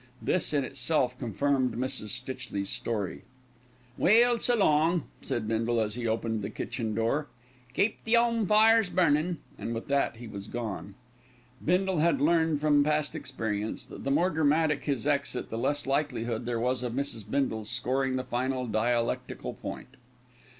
[0.19, 2.07] This in itself confirmed Mrs.
[2.07, 3.21] Stitchley's story.
[3.99, 7.27] "Well, s'long," said Bindle, as he opened the kitchen door.
[7.75, 10.95] "Keep the 'ome fires burnin'," and with that he was gone.
[11.63, 16.47] Bindle had learned from past experience that the more dramatic his exit the less likelihood
[16.47, 17.23] there was of Mrs.
[17.29, 19.97] Bindle scoring the final dialectical point.